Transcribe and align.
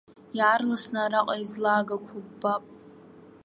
Иаарласны 0.37 0.99
араҟа 1.03 1.35
излагақәо 1.43 2.17
ббап. 2.25 2.63